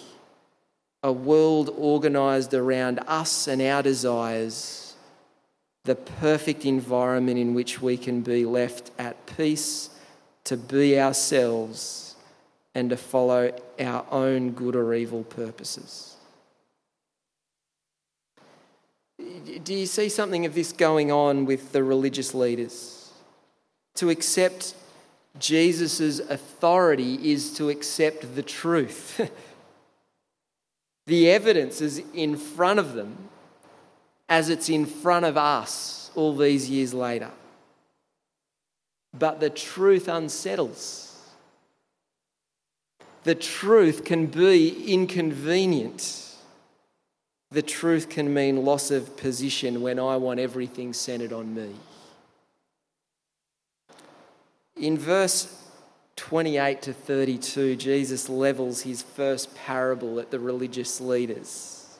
a 1.02 1.12
world 1.12 1.72
organized 1.76 2.54
around 2.54 3.00
us 3.06 3.46
and 3.46 3.60
our 3.60 3.82
desires, 3.82 4.94
the 5.84 5.94
perfect 5.94 6.64
environment 6.64 7.38
in 7.38 7.54
which 7.54 7.80
we 7.80 7.96
can 7.96 8.22
be 8.22 8.44
left 8.44 8.90
at 8.98 9.26
peace 9.26 9.90
to 10.44 10.56
be 10.56 10.98
ourselves 10.98 12.16
and 12.75 12.90
to 12.90 12.96
follow 12.96 13.52
our 13.80 14.04
own 14.11 14.50
good 14.50 14.76
or 14.76 14.95
evil 14.95 15.25
purposes. 15.25 16.16
Do 19.64 19.75
you 19.75 19.87
see 19.87 20.09
something 20.09 20.47
of 20.47 20.54
this 20.54 20.73
going 20.73 21.11
on 21.11 21.47
with 21.47 21.73
the 21.73 21.83
religious 21.83 22.35
leaders? 22.35 23.11
To 23.97 24.11
accept 24.11 24.75
Jesus' 25.38 26.21
authority 26.21 27.33
is 27.33 27.54
to 27.54 27.71
accept 27.71 28.35
the 28.35 28.42
truth. 28.42 29.30
the 31.06 31.30
evidence 31.30 31.80
is 31.80 32.02
in 32.14 32.37
front 32.37 32.78
of 32.78 32.95
them 32.95 33.28
as 34.28 34.49
it's 34.49 34.68
in 34.68 34.87
front 34.87 35.25
of 35.25 35.37
us 35.37 36.11
all 36.14 36.35
these 36.35 36.68
years 36.68 36.92
later. 36.92 37.30
But 39.18 39.40
the 39.40 39.50
truth 39.50 40.09
unsettles. 40.09 41.05
The 43.26 43.35
truth 43.35 44.04
can 44.04 44.26
be 44.26 44.92
inconvenient. 44.92 46.37
The 47.50 47.61
truth 47.61 48.09
can 48.09 48.33
mean 48.33 48.64
loss 48.64 48.92
of 48.92 49.16
position 49.16 49.83
when 49.83 49.99
I 49.99 50.16
want 50.16 50.38
everything 50.38 50.92
centered 50.92 51.33
on 51.33 51.52
me. 51.52 51.75
In 54.76 54.97
verse 54.97 55.61
28 56.14 56.83
to 56.83 56.92
32, 56.92 57.75
Jesus 57.75 58.28
levels 58.28 58.83
his 58.83 59.02
first 59.02 59.56
parable 59.56 60.21
at 60.21 60.30
the 60.30 60.38
religious 60.38 61.00
leaders. 61.00 61.99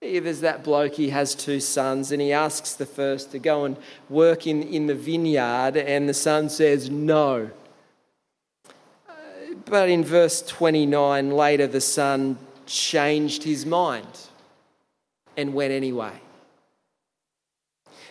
There's 0.00 0.40
that 0.40 0.64
bloke, 0.64 0.94
he 0.94 1.10
has 1.10 1.34
two 1.34 1.60
sons, 1.60 2.10
and 2.10 2.22
he 2.22 2.32
asks 2.32 2.72
the 2.72 2.86
first 2.86 3.32
to 3.32 3.38
go 3.38 3.66
and 3.66 3.76
work 4.08 4.46
in, 4.46 4.62
in 4.62 4.86
the 4.86 4.94
vineyard, 4.94 5.76
and 5.76 6.08
the 6.08 6.14
son 6.14 6.48
says 6.48 6.88
no. 6.88 7.50
But 9.66 9.88
in 9.88 10.04
verse 10.04 10.42
29, 10.42 11.30
later 11.30 11.66
the 11.66 11.80
son 11.80 12.38
changed 12.66 13.42
his 13.44 13.64
mind 13.64 14.06
and 15.36 15.54
went 15.54 15.72
anyway. 15.72 16.12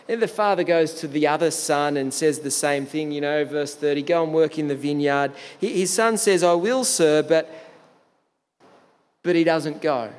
Then 0.08 0.20
the 0.20 0.28
father 0.28 0.64
goes 0.64 0.96
to 0.96 1.08
the 1.08 1.28
other 1.28 1.50
son 1.50 1.96
and 1.96 2.14
says 2.14 2.40
the 2.40 2.52
same 2.52 2.86
thing, 2.86 3.12
you 3.12 3.22
know, 3.22 3.46
verse 3.46 3.74
30 3.76 4.02
go 4.04 4.24
and 4.24 4.34
work 4.34 4.60
in 4.60 4.68
the 4.68 4.76
vineyard. 4.76 5.32
His 5.60 5.94
son 5.94 6.18
says, 6.18 6.44
I 6.44 6.54
will, 6.54 6.84
sir, 6.84 7.24
but, 7.24 7.50
but 9.22 9.36
he 9.36 9.44
doesn't 9.44 9.82
go. 9.82 10.12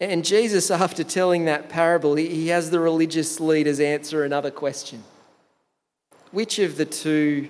And 0.00 0.24
Jesus, 0.24 0.70
after 0.70 1.02
telling 1.02 1.46
that 1.46 1.68
parable, 1.68 2.14
he 2.14 2.48
has 2.48 2.70
the 2.70 2.78
religious 2.78 3.40
leaders 3.40 3.80
answer 3.80 4.24
another 4.24 4.50
question 4.50 5.02
Which 6.30 6.58
of 6.58 6.76
the 6.76 6.84
two 6.84 7.48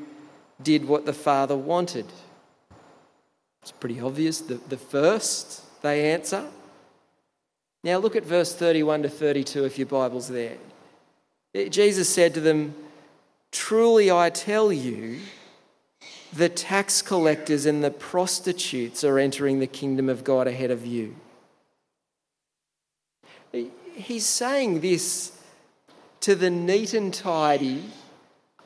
did 0.63 0.87
what 0.87 1.07
the 1.07 1.13
father 1.13 1.57
wanted? 1.57 2.07
It's 3.63 3.73
pretty 3.73 4.01
obvious. 4.01 4.41
The, 4.41 4.55
the 4.55 4.77
first, 4.77 5.63
they 5.83 6.13
answer. 6.13 6.47
Now 7.85 7.99
look 7.99 8.17
at 8.17 8.25
verse 8.25 8.55
31 8.55 9.03
to 9.03 9.09
32 9.09 9.65
if 9.65 9.79
your 9.79 9.87
Bible's 9.87 10.29
there. 10.29 10.57
Eh, 11.55 11.69
Jesus 11.69 12.09
said 12.09 12.35
to 12.35 12.41
them, 12.41 12.75
Truly 13.53 14.11
I 14.11 14.31
tell 14.31 14.73
you, 14.73 15.21
the 16.33 16.49
tax 16.49 17.01
collectors 17.01 17.67
and 17.67 17.83
the 17.83 17.91
prostitutes 17.91 19.05
are 19.05 19.19
entering 19.19 19.59
the 19.59 19.67
kingdom 19.67 20.09
of 20.09 20.25
God 20.25 20.47
ahead 20.47 20.71
of 20.71 20.85
you. 20.85 21.15
Eh, 23.55 23.67
he's 23.95 24.27
saying 24.27 24.81
this 24.81 25.33
to 26.21 26.35
the 26.35 26.51
neat 26.51 26.95
and 26.95 27.15
tidy, 27.15 27.85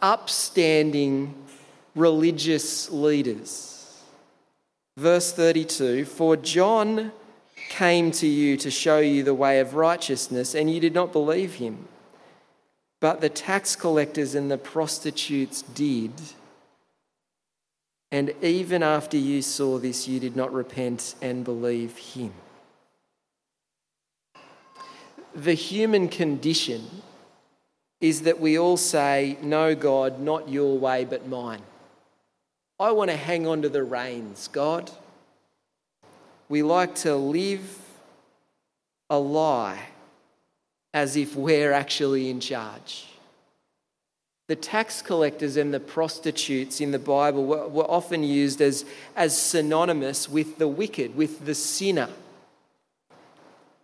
upstanding 0.00 1.34
religious 1.94 2.90
leaders. 2.90 4.02
Verse 4.96 5.32
32 5.32 6.04
For 6.04 6.36
John 6.36 7.12
came 7.68 8.10
to 8.12 8.26
you 8.26 8.56
to 8.58 8.70
show 8.70 8.98
you 8.98 9.22
the 9.22 9.34
way 9.34 9.60
of 9.60 9.74
righteousness, 9.74 10.54
and 10.54 10.70
you 10.70 10.80
did 10.80 10.94
not 10.94 11.12
believe 11.12 11.54
him. 11.54 11.88
But 13.00 13.20
the 13.20 13.28
tax 13.28 13.74
collectors 13.74 14.34
and 14.34 14.50
the 14.50 14.58
prostitutes 14.58 15.62
did. 15.62 16.12
And 18.12 18.34
even 18.42 18.82
after 18.82 19.16
you 19.16 19.42
saw 19.42 19.78
this, 19.78 20.06
you 20.06 20.20
did 20.20 20.36
not 20.36 20.52
repent 20.52 21.14
and 21.22 21.44
believe 21.44 21.96
him. 21.96 22.32
The 25.34 25.54
human 25.54 26.08
condition 26.08 27.02
is 28.02 28.22
that 28.22 28.38
we 28.38 28.58
all 28.58 28.76
say, 28.76 29.38
No, 29.40 29.74
God, 29.74 30.20
not 30.20 30.50
your 30.50 30.78
way, 30.78 31.04
but 31.04 31.26
mine. 31.26 31.62
I 32.82 32.90
want 32.90 33.12
to 33.12 33.16
hang 33.16 33.46
on 33.46 33.62
to 33.62 33.68
the 33.68 33.84
reins, 33.84 34.48
God. 34.48 34.90
We 36.48 36.64
like 36.64 36.96
to 36.96 37.14
live 37.14 37.78
a 39.08 39.20
lie 39.20 39.86
as 40.92 41.14
if 41.16 41.36
we're 41.36 41.70
actually 41.70 42.28
in 42.28 42.40
charge. 42.40 43.06
The 44.48 44.56
tax 44.56 45.00
collectors 45.00 45.56
and 45.56 45.72
the 45.72 45.78
prostitutes 45.78 46.80
in 46.80 46.90
the 46.90 46.98
Bible 46.98 47.46
were, 47.46 47.68
were 47.68 47.88
often 47.88 48.24
used 48.24 48.60
as, 48.60 48.84
as 49.14 49.38
synonymous 49.38 50.28
with 50.28 50.58
the 50.58 50.66
wicked, 50.66 51.14
with 51.14 51.46
the 51.46 51.54
sinner. 51.54 52.08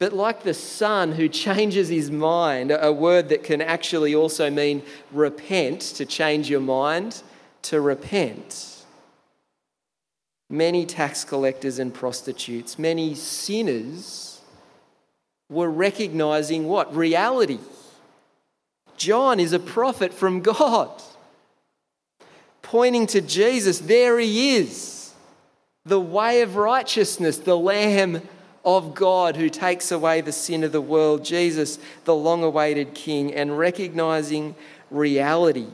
But 0.01 0.13
like 0.13 0.43
the 0.43 0.55
son 0.55 1.13
who 1.13 1.29
changes 1.29 1.89
his 1.89 2.11
mind, 2.11 2.73
a 2.73 2.93
word 2.93 3.29
that 3.29 3.45
can 3.45 3.63
actually 3.63 4.17
also 4.17 4.51
mean 4.51 4.83
repent, 5.13 5.83
to 5.83 6.05
change 6.05 6.51
your 6.51 6.59
mind, 6.61 7.23
to 7.63 7.81
repent 7.81 8.78
many 10.51 10.87
tax 10.87 11.25
collectors 11.25 11.79
and 11.79 11.93
prostitutes, 11.93 12.79
many 12.79 13.15
sinners 13.15 14.41
were 15.51 15.71
recognizing 15.71 16.67
what? 16.67 16.95
Reality. 16.95 17.59
John 18.97 19.39
is 19.39 19.53
a 19.53 19.59
prophet 19.59 20.13
from 20.13 20.41
God, 20.41 20.91
pointing 22.63 23.07
to 23.09 23.21
Jesus. 23.21 23.79
There 23.79 24.19
he 24.19 24.57
is, 24.57 25.15
the 25.85 26.01
way 26.01 26.43
of 26.43 26.57
righteousness, 26.57 27.39
the 27.39 27.57
Lamb 27.57 28.23
of 28.65 28.95
God 28.95 29.37
who 29.37 29.49
takes 29.49 29.93
away 29.93 30.21
the 30.21 30.33
sin 30.33 30.65
of 30.65 30.73
the 30.73 30.81
world, 30.81 31.25
Jesus, 31.25 31.79
the 32.05 32.15
long 32.15 32.43
awaited 32.43 32.95
King, 32.95 33.33
and 33.33 33.57
recognizing 33.57 34.55
reality. 34.91 35.69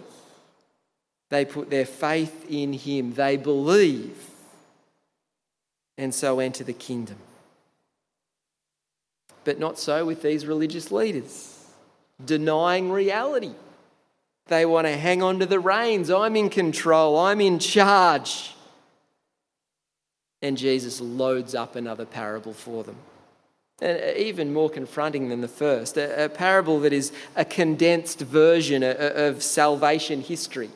They 1.30 1.44
put 1.44 1.70
their 1.70 1.86
faith 1.86 2.44
in 2.48 2.74
him. 2.74 3.14
They 3.14 3.36
believe 3.36 4.33
and 5.98 6.14
so 6.14 6.40
enter 6.40 6.64
the 6.64 6.72
kingdom. 6.72 7.16
But 9.44 9.58
not 9.58 9.78
so 9.78 10.04
with 10.04 10.22
these 10.22 10.46
religious 10.46 10.90
leaders, 10.90 11.66
denying 12.24 12.90
reality. 12.90 13.52
They 14.46 14.66
want 14.66 14.86
to 14.86 14.96
hang 14.96 15.22
on 15.22 15.38
to 15.40 15.46
the 15.46 15.60
reins. 15.60 16.10
I'm 16.10 16.36
in 16.36 16.50
control, 16.50 17.18
I'm 17.18 17.40
in 17.40 17.58
charge. 17.58 18.54
And 20.42 20.58
Jesus 20.58 21.00
loads 21.00 21.54
up 21.54 21.74
another 21.74 22.04
parable 22.04 22.52
for 22.52 22.84
them. 22.84 22.96
And 23.80 23.98
uh, 23.98 24.18
even 24.18 24.52
more 24.52 24.70
confronting 24.70 25.30
than 25.30 25.40
the 25.40 25.48
first, 25.48 25.96
a, 25.96 26.28
parable 26.28 26.80
that 26.80 26.92
is 26.92 27.12
a 27.34 27.44
condensed 27.44 28.20
version 28.20 28.84
uh, 28.84 28.94
uh, 28.98 29.28
of 29.28 29.42
salvation 29.42 30.20
history 30.20 30.70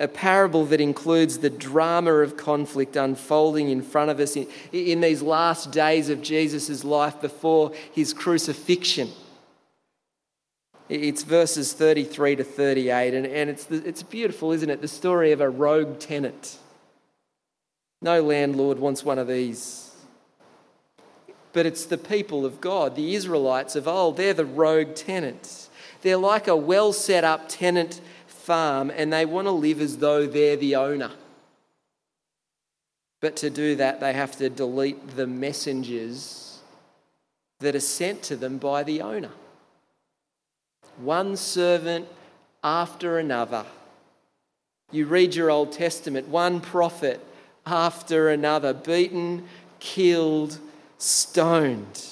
a 0.00 0.08
parable 0.08 0.64
that 0.64 0.80
includes 0.80 1.38
the 1.38 1.50
drama 1.50 2.14
of 2.14 2.38
conflict 2.38 2.96
unfolding 2.96 3.68
in 3.68 3.82
front 3.82 4.10
of 4.10 4.18
us 4.18 4.34
in, 4.34 4.48
in 4.72 5.02
these 5.02 5.20
last 5.20 5.70
days 5.70 6.08
of 6.08 6.22
Jesus' 6.22 6.82
life 6.82 7.20
before 7.20 7.72
his 7.92 8.14
crucifixion. 8.14 9.10
It's 10.88 11.22
verses 11.22 11.74
33 11.74 12.36
to 12.36 12.44
38, 12.44 13.14
and, 13.14 13.26
and 13.26 13.50
it's, 13.50 13.70
it's 13.70 14.02
beautiful, 14.02 14.52
isn't 14.52 14.70
it? 14.70 14.80
The 14.80 14.88
story 14.88 15.32
of 15.32 15.42
a 15.42 15.50
rogue 15.50 16.00
tenant. 16.00 16.56
No 18.00 18.22
landlord 18.22 18.78
wants 18.78 19.04
one 19.04 19.18
of 19.18 19.28
these. 19.28 19.94
But 21.52 21.66
it's 21.66 21.84
the 21.84 21.98
people 21.98 22.46
of 22.46 22.60
God, 22.60 22.96
the 22.96 23.14
Israelites 23.14 23.76
of 23.76 23.86
old. 23.86 24.16
They're 24.16 24.32
the 24.32 24.46
rogue 24.46 24.94
tenants. 24.94 25.68
They're 26.00 26.16
like 26.16 26.48
a 26.48 26.56
well 26.56 26.94
set 26.94 27.22
up 27.22 27.48
tenant 27.48 28.00
farm 28.50 28.90
and 28.96 29.12
they 29.12 29.24
want 29.24 29.46
to 29.46 29.52
live 29.52 29.80
as 29.80 29.98
though 29.98 30.26
they're 30.26 30.56
the 30.56 30.74
owner. 30.74 31.12
But 33.20 33.36
to 33.36 33.48
do 33.48 33.76
that, 33.76 34.00
they 34.00 34.12
have 34.12 34.36
to 34.38 34.50
delete 34.50 35.14
the 35.14 35.28
messengers 35.28 36.58
that 37.60 37.76
are 37.76 37.80
sent 37.80 38.24
to 38.24 38.34
them 38.34 38.58
by 38.58 38.82
the 38.82 39.02
owner. 39.02 39.30
One 40.96 41.36
servant 41.36 42.08
after 42.64 43.20
another. 43.20 43.66
You 44.90 45.06
read 45.06 45.36
your 45.36 45.48
Old 45.48 45.70
Testament, 45.70 46.26
one 46.26 46.60
prophet 46.60 47.24
after 47.64 48.30
another, 48.30 48.74
beaten, 48.74 49.46
killed, 49.78 50.58
stoned. 50.98 52.04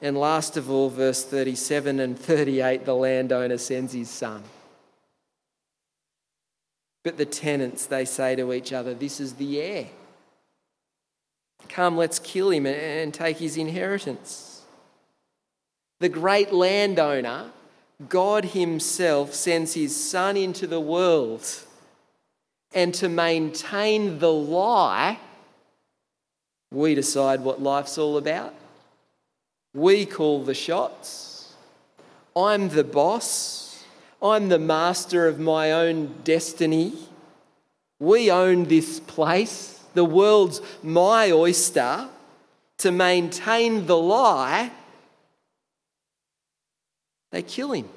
And 0.00 0.16
last 0.16 0.56
of 0.56 0.70
all, 0.70 0.88
verse 0.88 1.24
37 1.24 1.98
and 1.98 2.16
38, 2.16 2.84
the 2.84 2.94
landowner 2.94 3.58
sends 3.58 3.92
his 3.92 4.08
son. 4.08 4.44
But 7.04 7.16
the 7.16 7.26
tenants, 7.26 7.86
they 7.86 8.04
say 8.04 8.36
to 8.36 8.52
each 8.52 8.72
other, 8.72 8.94
This 8.94 9.20
is 9.20 9.34
the 9.34 9.60
heir. 9.60 9.86
Come, 11.68 11.96
let's 11.96 12.18
kill 12.18 12.50
him 12.50 12.66
and 12.66 13.12
take 13.12 13.38
his 13.38 13.56
inheritance. 13.56 14.48
The 16.00 16.08
great 16.08 16.52
landowner, 16.52 17.50
God 18.08 18.46
Himself, 18.46 19.34
sends 19.34 19.74
His 19.74 19.94
Son 19.96 20.36
into 20.36 20.66
the 20.66 20.80
world. 20.80 21.44
And 22.72 22.94
to 22.94 23.08
maintain 23.08 24.18
the 24.18 24.32
lie, 24.32 25.18
we 26.70 26.94
decide 26.94 27.40
what 27.40 27.62
life's 27.62 27.98
all 27.98 28.16
about. 28.16 28.54
We 29.74 30.06
call 30.06 30.44
the 30.44 30.54
shots. 30.54 31.54
I'm 32.36 32.68
the 32.68 32.84
boss. 32.84 33.67
I'm 34.20 34.48
the 34.48 34.58
master 34.58 35.26
of 35.26 35.38
my 35.38 35.72
own 35.72 36.14
destiny. 36.24 36.92
We 38.00 38.30
own 38.30 38.64
this 38.64 39.00
place. 39.00 39.80
The 39.94 40.04
world's 40.04 40.60
my 40.82 41.30
oyster. 41.30 42.08
To 42.78 42.92
maintain 42.92 43.86
the 43.86 43.96
lie, 43.96 44.70
they 47.32 47.42
kill 47.42 47.72
him. 47.72 47.88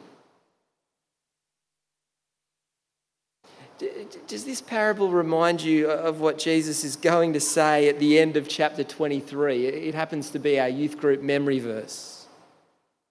Does 4.27 4.43
this 4.43 4.61
parable 4.61 5.09
remind 5.09 5.61
you 5.61 5.89
of 5.89 6.19
what 6.19 6.37
Jesus 6.37 6.83
is 6.83 6.95
going 6.95 7.33
to 7.33 7.39
say 7.39 7.89
at 7.89 7.99
the 7.99 8.19
end 8.19 8.37
of 8.37 8.47
chapter 8.47 8.83
23? 8.83 9.65
It 9.65 9.95
happens 9.95 10.29
to 10.31 10.39
be 10.39 10.59
our 10.59 10.69
youth 10.69 10.97
group 10.99 11.21
memory 11.21 11.59
verse. 11.59 12.20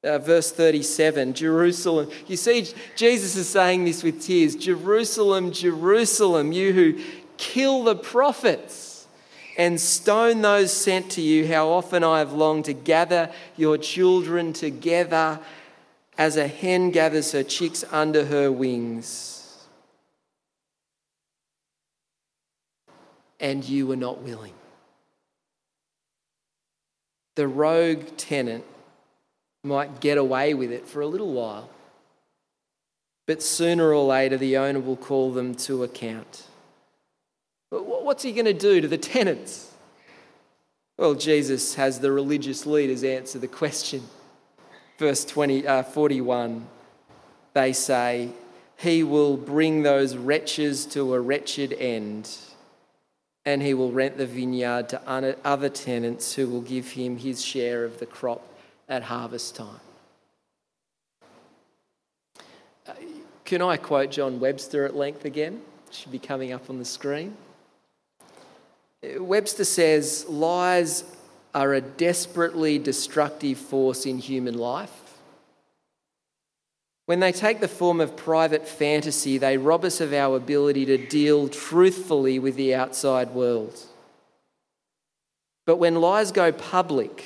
Uh, 0.02 0.18
verse 0.18 0.50
37 0.50 1.34
Jerusalem. 1.34 2.10
You 2.26 2.36
see, 2.36 2.66
Jesus 2.96 3.36
is 3.36 3.48
saying 3.48 3.84
this 3.84 4.02
with 4.02 4.22
tears 4.22 4.54
Jerusalem, 4.56 5.52
Jerusalem, 5.52 6.52
you 6.52 6.72
who 6.72 7.02
kill 7.36 7.84
the 7.84 7.96
prophets 7.96 9.06
and 9.58 9.78
stone 9.78 10.40
those 10.40 10.72
sent 10.72 11.10
to 11.12 11.20
you, 11.20 11.46
how 11.46 11.68
often 11.68 12.02
I 12.02 12.20
have 12.20 12.32
longed 12.32 12.64
to 12.66 12.72
gather 12.72 13.30
your 13.58 13.76
children 13.76 14.54
together 14.54 15.38
as 16.16 16.38
a 16.38 16.48
hen 16.48 16.90
gathers 16.92 17.32
her 17.32 17.42
chicks 17.42 17.84
under 17.90 18.24
her 18.24 18.50
wings. 18.50 19.66
And 23.38 23.62
you 23.68 23.86
were 23.86 23.96
not 23.96 24.22
willing. 24.22 24.54
The 27.36 27.48
rogue 27.48 28.16
tenant 28.16 28.64
might 29.62 30.00
get 30.00 30.18
away 30.18 30.54
with 30.54 30.72
it 30.72 30.86
for 30.86 31.00
a 31.00 31.06
little 31.06 31.32
while, 31.32 31.68
but 33.26 33.42
sooner 33.42 33.92
or 33.92 34.04
later 34.04 34.36
the 34.36 34.56
owner 34.56 34.80
will 34.80 34.96
call 34.96 35.32
them 35.32 35.54
to 35.54 35.84
account. 35.84 36.44
But 37.70 37.84
what's 38.04 38.22
he 38.22 38.32
going 38.32 38.46
to 38.46 38.54
do 38.54 38.80
to 38.80 38.88
the 38.88 38.98
tenants? 39.16 39.72
Well, 40.98 41.14
Jesus 41.14 41.74
has 41.76 42.00
the 42.00 42.12
religious 42.12 42.66
leaders 42.66 43.04
answer 43.04 43.38
the 43.38 43.48
question. 43.48 44.02
Verse 44.98 45.24
20, 45.24 45.66
uh, 45.66 45.82
41, 45.82 46.66
they 47.54 47.72
say, 47.72 48.30
He 48.76 49.02
will 49.02 49.36
bring 49.36 49.82
those 49.82 50.16
wretches 50.16 50.84
to 50.86 51.14
a 51.14 51.20
wretched 51.20 51.72
end, 51.72 52.30
and 53.46 53.62
he 53.62 53.72
will 53.72 53.92
rent 53.92 54.18
the 54.18 54.26
vineyard 54.26 54.90
to 54.90 55.00
other 55.08 55.68
tenants 55.70 56.34
who 56.34 56.48
will 56.48 56.60
give 56.60 56.90
him 56.90 57.16
his 57.16 57.42
share 57.42 57.84
of 57.84 57.98
the 57.98 58.04
crop 58.04 58.46
at 58.90 59.04
harvest 59.04 59.54
time. 59.54 59.80
Uh, 62.86 62.92
can 63.44 63.62
I 63.62 63.76
quote 63.76 64.10
John 64.10 64.40
Webster 64.40 64.84
at 64.84 64.96
length 64.96 65.24
again? 65.24 65.62
It 65.88 65.94
should 65.94 66.12
be 66.12 66.18
coming 66.18 66.52
up 66.52 66.68
on 66.68 66.78
the 66.78 66.84
screen. 66.84 67.36
Uh, 69.02 69.22
Webster 69.22 69.64
says 69.64 70.26
lies 70.28 71.04
are 71.54 71.72
a 71.72 71.80
desperately 71.80 72.78
destructive 72.78 73.58
force 73.58 74.06
in 74.06 74.18
human 74.18 74.58
life. 74.58 74.90
When 77.06 77.20
they 77.20 77.32
take 77.32 77.60
the 77.60 77.68
form 77.68 78.00
of 78.00 78.16
private 78.16 78.68
fantasy, 78.68 79.38
they 79.38 79.56
rob 79.56 79.84
us 79.84 80.00
of 80.00 80.12
our 80.12 80.36
ability 80.36 80.84
to 80.86 81.08
deal 81.08 81.48
truthfully 81.48 82.38
with 82.38 82.54
the 82.54 82.74
outside 82.74 83.30
world. 83.30 83.76
But 85.66 85.76
when 85.76 85.96
lies 85.96 86.30
go 86.30 86.52
public, 86.52 87.24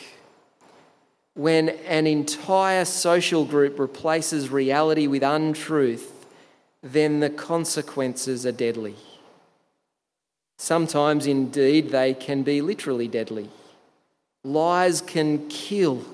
when 1.34 1.68
an 1.68 2.06
entire 2.06 2.84
social 2.84 3.44
group 3.44 3.78
replaces 3.78 4.50
reality 4.50 5.06
with 5.06 5.22
untruth, 5.22 6.26
then 6.82 7.20
the 7.20 7.30
consequences 7.30 8.46
are 8.46 8.52
deadly. 8.52 8.94
Sometimes, 10.58 11.26
indeed, 11.26 11.90
they 11.90 12.14
can 12.14 12.42
be 12.42 12.60
literally 12.60 13.08
deadly. 13.08 13.50
Lies 14.44 15.00
can 15.00 15.48
kill. 15.48 16.04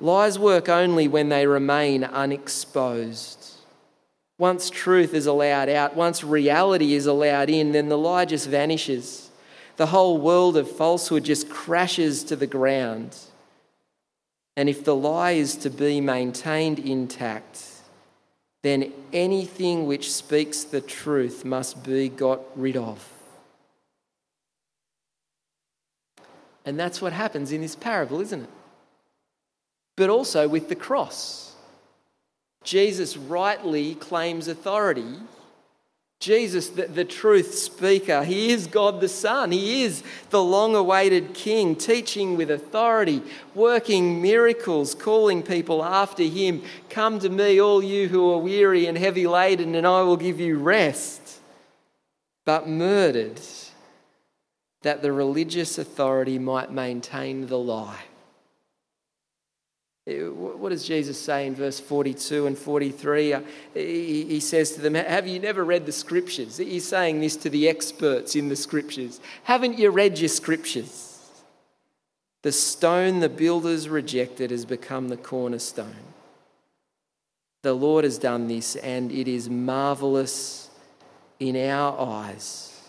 Lies 0.00 0.38
work 0.38 0.68
only 0.68 1.08
when 1.08 1.30
they 1.30 1.46
remain 1.46 2.04
unexposed. 2.04 3.54
Once 4.38 4.68
truth 4.68 5.14
is 5.14 5.24
allowed 5.24 5.70
out, 5.70 5.96
once 5.96 6.22
reality 6.22 6.92
is 6.92 7.06
allowed 7.06 7.48
in, 7.48 7.72
then 7.72 7.88
the 7.88 7.96
lie 7.96 8.26
just 8.26 8.48
vanishes. 8.48 9.30
The 9.76 9.86
whole 9.86 10.18
world 10.18 10.58
of 10.58 10.70
falsehood 10.70 11.24
just 11.24 11.48
crashes 11.48 12.22
to 12.24 12.36
the 12.36 12.46
ground. 12.46 13.16
And 14.56 14.68
if 14.68 14.84
the 14.84 14.94
lie 14.96 15.32
is 15.32 15.56
to 15.56 15.70
be 15.70 16.00
maintained 16.00 16.78
intact, 16.78 17.62
then 18.62 18.92
anything 19.12 19.86
which 19.86 20.12
speaks 20.12 20.64
the 20.64 20.80
truth 20.80 21.44
must 21.44 21.84
be 21.84 22.08
got 22.08 22.40
rid 22.58 22.76
of. 22.76 23.06
And 26.64 26.80
that's 26.80 27.00
what 27.00 27.12
happens 27.12 27.52
in 27.52 27.60
this 27.60 27.76
parable, 27.76 28.20
isn't 28.20 28.42
it? 28.42 28.50
But 29.96 30.10
also 30.10 30.48
with 30.48 30.68
the 30.68 30.74
cross. 30.74 31.54
Jesus 32.64 33.16
rightly 33.16 33.94
claims 33.94 34.48
authority 34.48 35.20
Jesus, 36.18 36.70
the, 36.70 36.86
the, 36.86 37.04
truth 37.04 37.54
speaker, 37.54 38.24
he 38.24 38.50
is 38.50 38.66
God 38.66 39.00
the 39.00 39.08
Son. 39.08 39.52
He 39.52 39.82
is 39.82 40.02
the 40.30 40.42
long 40.42 40.74
awaited 40.74 41.34
King, 41.34 41.76
teaching 41.76 42.36
with 42.36 42.50
authority, 42.50 43.22
working 43.54 44.22
miracles, 44.22 44.94
calling 44.94 45.42
people 45.42 45.84
after 45.84 46.22
him. 46.22 46.62
Come 46.88 47.18
to 47.18 47.28
me, 47.28 47.60
all 47.60 47.84
you 47.84 48.08
who 48.08 48.32
are 48.32 48.38
weary 48.38 48.86
and 48.86 48.96
heavy 48.96 49.26
laden, 49.26 49.74
and 49.74 49.86
I 49.86 50.02
will 50.02 50.16
give 50.16 50.40
you 50.40 50.58
rest. 50.58 51.40
But 52.46 52.66
murdered 52.66 53.40
that 54.82 55.02
the 55.02 55.12
religious 55.12 55.76
authority 55.76 56.38
might 56.38 56.72
maintain 56.72 57.48
the 57.48 57.58
lie. 57.58 58.04
What 60.06 60.68
does 60.68 60.86
Jesus 60.86 61.20
say 61.20 61.48
in 61.48 61.56
verse 61.56 61.80
42 61.80 62.46
and 62.46 62.56
43? 62.56 63.32
Uh, 63.32 63.40
he 63.74 64.38
says 64.38 64.70
to 64.72 64.80
them, 64.80 64.94
Have 64.94 65.26
you 65.26 65.40
never 65.40 65.64
read 65.64 65.84
the 65.84 65.90
scriptures? 65.90 66.58
He's 66.58 66.86
saying 66.86 67.20
this 67.20 67.36
to 67.38 67.50
the 67.50 67.68
experts 67.68 68.36
in 68.36 68.48
the 68.48 68.54
scriptures. 68.54 69.20
Haven't 69.42 69.78
you 69.78 69.90
read 69.90 70.20
your 70.20 70.28
scriptures? 70.28 71.42
The 72.42 72.52
stone 72.52 73.18
the 73.18 73.28
builders 73.28 73.88
rejected 73.88 74.52
has 74.52 74.64
become 74.64 75.08
the 75.08 75.16
cornerstone. 75.16 75.96
The 77.62 77.74
Lord 77.74 78.04
has 78.04 78.16
done 78.16 78.46
this, 78.46 78.76
and 78.76 79.10
it 79.10 79.26
is 79.26 79.50
marvelous 79.50 80.70
in 81.40 81.56
our 81.56 81.98
eyes. 81.98 82.80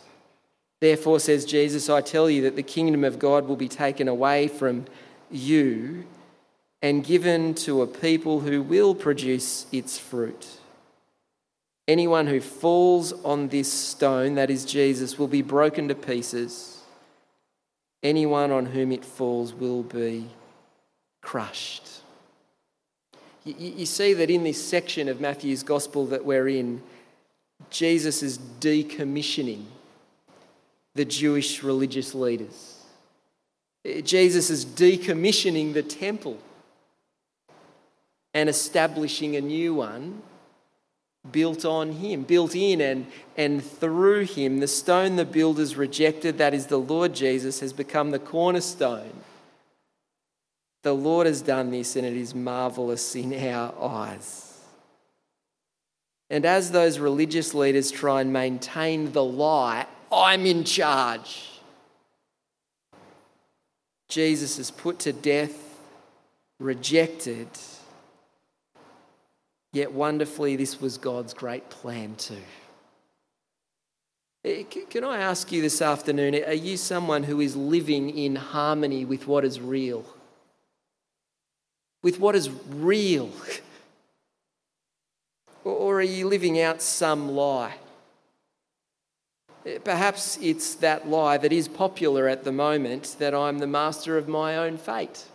Therefore, 0.79 1.19
says 1.19 1.45
Jesus, 1.45 1.89
I 1.89 2.01
tell 2.01 2.29
you 2.29 2.43
that 2.43 2.55
the 2.55 2.61
kingdom 2.61 3.03
of 3.03 3.17
God 3.17 3.47
will 3.47 3.55
be 3.55 3.67
taken 3.67 4.07
away 4.07 4.47
from 4.47 4.85
you 5.31 6.05
and 6.81 7.03
given 7.03 7.53
to 7.53 7.81
a 7.81 7.87
people 7.87 8.41
who 8.41 8.61
will 8.61 8.93
produce 8.93 9.65
its 9.71 9.97
fruit. 9.97 10.47
Anyone 11.87 12.27
who 12.27 12.41
falls 12.41 13.13
on 13.23 13.47
this 13.47 13.71
stone, 13.71 14.35
that 14.35 14.49
is 14.49 14.65
Jesus, 14.65 15.17
will 15.17 15.27
be 15.27 15.41
broken 15.41 15.87
to 15.87 15.95
pieces. 15.95 16.81
Anyone 18.03 18.51
on 18.51 18.67
whom 18.67 18.91
it 18.91 19.05
falls 19.05 19.53
will 19.53 19.83
be 19.83 20.27
crushed. 21.21 21.87
You, 23.45 23.85
see 23.85 24.13
that 24.13 24.29
in 24.29 24.43
this 24.43 24.63
section 24.63 25.07
of 25.07 25.21
Matthew's 25.21 25.63
gospel 25.63 26.05
that 26.07 26.25
we're 26.25 26.49
in, 26.49 26.83
Jesus 27.69 28.21
is 28.21 28.37
decommissioning 28.37 29.63
the 30.95 31.05
Jewish 31.05 31.63
religious 31.63 32.13
leaders. 32.13 32.83
Jesus 34.03 34.49
is 34.49 34.65
decommissioning 34.65 35.73
the 35.73 35.83
temple 35.83 36.37
and 38.37 38.49
establishing 38.49 39.35
a 39.35 39.41
new 39.41 39.73
one 39.73 40.21
built 41.31 41.65
on 41.65 41.91
him, 41.91 42.21
built 42.21 42.55
in 42.55 42.79
and, 42.79 43.07
and 43.35 43.65
through 43.65 44.25
him. 44.25 44.59
The 44.59 44.67
stone 44.67 45.15
the 45.15 45.25
builders 45.25 45.75
rejected, 45.75 46.37
that 46.37 46.53
is 46.53 46.67
the 46.67 46.77
Lord 46.77 47.15
Jesus, 47.15 47.61
has 47.61 47.73
become 47.73 48.11
the 48.11 48.19
cornerstone. 48.19 49.11
The 50.83 50.93
Lord 50.93 51.25
has 51.25 51.41
done 51.41 51.71
this, 51.71 51.95
and 51.95 52.05
it 52.05 52.15
is 52.15 52.35
marvelous 52.35 53.15
in 53.15 53.33
our 53.33 53.73
eyes. 53.81 54.61
And 56.29 56.45
as 56.45 56.69
those 56.69 56.99
religious 56.99 57.55
leaders 57.55 57.89
try 57.89 58.21
and 58.21 58.31
maintain 58.31 59.13
the 59.13 59.23
lie, 59.23 59.87
I'm 60.11 60.45
in 60.45 60.63
charge. 60.63 61.59
Jesus 64.09 64.59
is 64.59 64.69
put 64.69 64.99
to 64.99 65.11
death, 65.11 65.79
rejected. 66.59 67.47
Yet 69.77 69.93
wonderfully, 69.93 70.55
this 70.55 70.81
was 70.81 70.97
God's 70.97 71.35
great 71.35 71.69
plan 71.69 72.15
too. 72.15 72.41
Eh, 74.43 74.63
can 74.89 75.03
I 75.03 75.19
ask 75.19 75.51
you 75.51 75.61
this 75.61 75.83
afternoon 75.83 76.33
are 76.33 76.51
you 76.51 76.77
someone 76.77 77.21
who 77.21 77.39
is 77.39 77.55
living 77.55 78.09
in 78.09 78.37
harmony 78.37 79.05
with 79.05 79.27
what 79.27 79.45
is 79.45 79.61
real? 79.61 80.03
With 82.01 82.19
what 82.19 82.35
is 82.35 82.49
real? 82.69 83.29
Or 85.63 85.99
are 85.99 86.01
you 86.01 86.27
living 86.27 86.59
out 86.59 86.81
some 86.81 87.29
lie? 87.29 87.75
Eh, 89.63 89.77
perhaps 89.83 90.39
it's 90.41 90.73
that 90.75 91.07
lie 91.07 91.37
that 91.37 91.53
is 91.53 91.67
popular 91.67 92.27
at 92.27 92.45
the 92.45 92.51
moment 92.51 93.17
that 93.19 93.35
I'm 93.35 93.59
the 93.59 93.67
master 93.67 94.17
of 94.17 94.27
my 94.27 94.57
own 94.57 94.77
fate, 94.77 95.25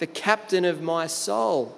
the 0.00 0.06
captain 0.06 0.66
of 0.66 0.82
my 0.82 1.06
soul 1.06 1.74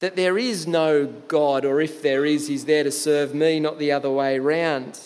that 0.00 0.16
there 0.16 0.36
is 0.36 0.66
no 0.66 1.06
God, 1.06 1.64
or 1.64 1.80
if 1.80 2.02
there 2.02 2.24
is, 2.24 2.48
He's 2.48 2.66
there 2.66 2.84
to 2.84 2.90
serve 2.90 3.34
me, 3.34 3.60
not 3.60 3.78
the 3.78 3.92
other 3.92 4.10
way 4.10 4.38
around. 4.38 5.00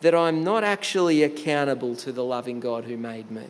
That 0.00 0.14
I'm 0.14 0.44
not 0.44 0.64
actually 0.64 1.22
accountable 1.22 1.96
to 1.96 2.12
the 2.12 2.24
loving 2.24 2.60
God 2.60 2.84
who 2.84 2.96
made 2.96 3.30
me. 3.30 3.46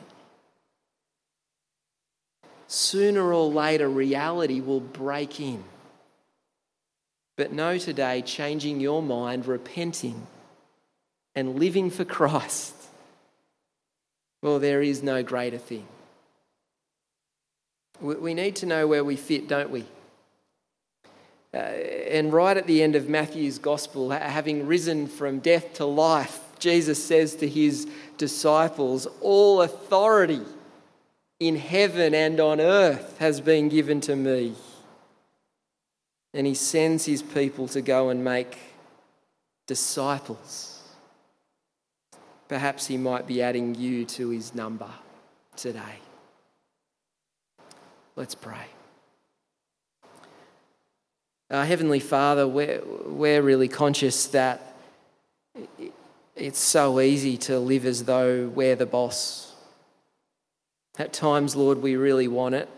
Sooner 2.69 3.33
or 3.33 3.51
later, 3.51 3.89
reality 3.89 4.61
will 4.61 4.81
break 4.81 5.41
in. 5.41 5.65
But 7.37 7.53
know 7.53 7.79
today, 7.79 8.23
changing 8.23 8.81
your 8.81 9.03
mind, 9.03 9.47
repenting, 9.47 10.27
and 11.35 11.59
living 11.59 11.91
for 11.91 12.05
Christ, 12.17 12.75
well, 14.43 14.59
there 14.59 14.83
is 14.83 15.03
no 15.03 15.23
greater 15.23 15.59
thing. 15.59 15.87
We 18.01 18.35
need 18.35 18.57
to 18.57 18.67
know 18.67 18.87
where 18.87 19.05
we 19.05 19.17
fit, 19.17 19.49
don't 19.49 19.71
we? 19.71 19.85
Uh, 21.53 21.57
and 21.57 22.33
right 22.33 22.57
at 22.57 22.67
the 22.67 22.83
end 22.83 22.95
of 22.95 23.09
Matthew's 23.09 23.59
gospel, 23.59 24.11
having 24.11 24.67
risen 24.67 25.07
from 25.07 25.39
death 25.41 25.75
to 25.75 25.85
life, 25.85 26.41
Jesus 26.59 27.03
says 27.03 27.35
to 27.37 27.49
his 27.49 27.89
disciples, 28.19 29.07
All 29.21 29.63
authority 29.63 30.43
in 31.41 31.57
heaven 31.57 32.15
and 32.15 32.39
on 32.39 32.61
earth 32.61 33.17
has 33.19 33.41
been 33.41 33.69
given 33.69 34.01
to 34.03 34.15
me. 34.15 34.55
And 36.35 36.47
he 36.47 36.55
sends 36.55 37.07
his 37.07 37.23
people 37.23 37.67
to 37.69 37.81
go 37.81 38.11
and 38.11 38.23
make 38.23 38.59
disciples. 39.67 40.83
Perhaps 42.49 42.87
he 42.87 42.97
might 42.97 43.27
be 43.27 43.43
adding 43.43 43.75
you 43.75 44.05
to 44.05 44.29
his 44.31 44.55
number 44.55 44.91
today. 45.57 46.01
Let's 48.19 48.35
pray. 48.35 48.67
Uh, 51.49 51.65
Heavenly 51.65 52.01
Father, 52.01 52.49
we're, 52.49 52.83
we're 53.07 53.43
really 53.43 53.69
conscious 53.69 54.27
that 54.27 54.75
it's 56.35 56.59
so 56.59 56.99
easy 56.99 57.37
to 57.37 57.61
live 57.61 57.87
as 57.87 58.07
though 58.07 58.49
we're 58.49 58.75
the 58.75 58.87
boss. 58.87 59.55
At 60.99 61.13
times, 61.13 61.55
Lord, 61.55 61.81
we 61.81 61.95
really 61.95 62.27
want 62.27 62.57
it. 62.57 62.69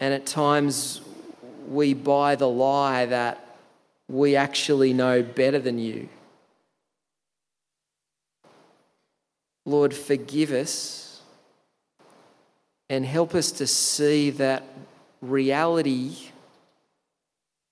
And 0.00 0.12
at 0.12 0.26
times, 0.26 1.00
we 1.68 1.94
buy 1.94 2.34
the 2.34 2.48
lie 2.48 3.06
that 3.06 3.56
we 4.08 4.34
actually 4.34 4.94
know 4.94 5.22
better 5.22 5.60
than 5.60 5.78
you. 5.78 6.08
Lord, 9.64 9.94
forgive 9.94 10.50
us 10.50 11.05
and 12.88 13.04
help 13.04 13.34
us 13.34 13.50
to 13.52 13.66
see 13.66 14.30
that 14.30 14.62
reality 15.20 16.16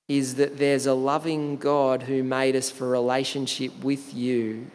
is 0.09 0.35
that 0.35 0.59
there's 0.59 0.87
a 0.87 0.94
loving 0.94 1.57
God 1.57 2.03
who 2.03 2.22
made 2.22 2.57
us 2.57 2.70
for 2.70 2.88
relationship 2.88 3.72
with 3.83 4.12
you, 4.12 4.66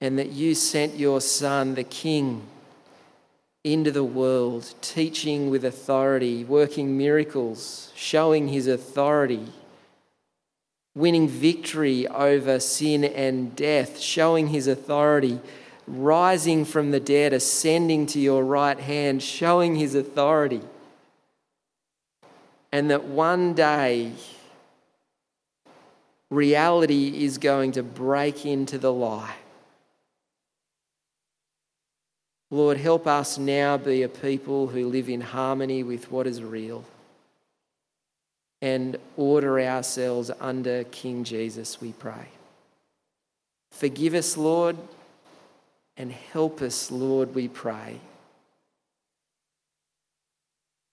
and 0.00 0.18
that 0.18 0.30
you 0.30 0.54
sent 0.54 0.96
your 0.96 1.20
Son, 1.20 1.74
the 1.74 1.84
King, 1.84 2.42
into 3.62 3.90
the 3.90 4.04
world, 4.04 4.74
teaching 4.80 5.50
with 5.50 5.64
authority, 5.64 6.44
working 6.44 6.98
miracles, 6.98 7.92
showing 7.94 8.48
his 8.48 8.66
authority, 8.66 9.46
winning 10.94 11.28
victory 11.28 12.06
over 12.08 12.60
sin 12.60 13.04
and 13.04 13.56
death, 13.56 13.98
showing 13.98 14.48
his 14.48 14.66
authority 14.66 15.40
rising 15.86 16.64
from 16.64 16.90
the 16.90 17.00
dead, 17.00 17.32
ascending 17.32 18.06
to 18.06 18.20
your 18.20 18.44
right 18.44 18.78
hand, 18.78 19.22
showing 19.22 19.76
his 19.76 19.94
authority. 19.94 20.62
And 22.72 22.90
that 22.90 23.04
one 23.04 23.54
day, 23.54 24.12
reality 26.30 27.24
is 27.24 27.38
going 27.38 27.72
to 27.72 27.82
break 27.82 28.44
into 28.46 28.78
the 28.78 28.92
lie. 28.92 29.36
Lord, 32.50 32.76
help 32.76 33.06
us 33.06 33.38
now 33.38 33.76
be 33.76 34.02
a 34.02 34.08
people 34.08 34.68
who 34.68 34.88
live 34.88 35.08
in 35.08 35.20
harmony 35.20 35.82
with 35.82 36.10
what 36.10 36.26
is 36.26 36.42
real 36.42 36.84
and 38.62 38.96
order 39.16 39.60
ourselves 39.60 40.30
under 40.40 40.84
King 40.84 41.24
Jesus, 41.24 41.80
we 41.80 41.92
pray. 41.92 42.28
Forgive 43.72 44.14
us, 44.14 44.36
Lord 44.36 44.76
and 45.96 46.10
help 46.10 46.60
us, 46.60 46.90
Lord, 46.90 47.34
we 47.34 47.48
pray. 47.48 48.00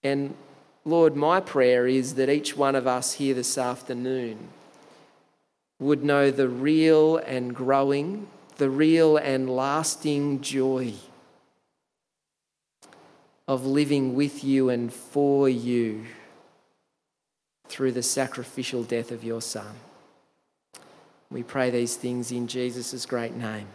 And 0.03 0.35
Lord, 0.85 1.15
my 1.15 1.39
prayer 1.39 1.87
is 1.87 2.15
that 2.15 2.29
each 2.29 2.57
one 2.57 2.75
of 2.75 2.87
us 2.87 3.13
here 3.13 3.35
this 3.35 3.57
afternoon 3.57 4.49
would 5.79 6.03
know 6.03 6.31
the 6.31 6.47
real 6.47 7.17
and 7.17 7.55
growing, 7.55 8.27
the 8.57 8.69
real 8.69 9.17
and 9.17 9.49
lasting 9.49 10.41
joy 10.41 10.93
of 13.47 13.65
living 13.65 14.15
with 14.15 14.43
you 14.43 14.69
and 14.69 14.93
for 14.93 15.49
you 15.49 16.05
through 17.67 17.91
the 17.91 18.03
sacrificial 18.03 18.83
death 18.83 19.11
of 19.11 19.23
your 19.23 19.41
Son. 19.41 19.73
We 21.29 21.43
pray 21.43 21.69
these 21.69 21.95
things 21.95 22.31
in 22.31 22.47
Jesus' 22.47 23.05
great 23.05 23.35
name. 23.35 23.67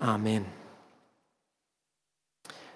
Amen. 0.00 0.63